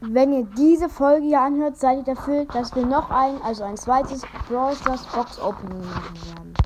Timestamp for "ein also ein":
3.10-3.76